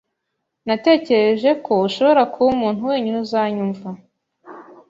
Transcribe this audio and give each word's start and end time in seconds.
Natekereje 0.67 1.49
ko 1.63 1.71
ushobora 1.87 2.21
kuba 2.31 2.47
umuntu 2.55 2.81
wenyine 2.89 3.17
uzanyumva. 3.25 3.89